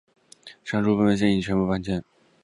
[0.63, 2.03] 上述部门现已全部搬迁。